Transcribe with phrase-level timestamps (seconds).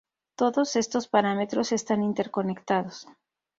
[0.35, 3.07] Todos estos parámetros están interconectados.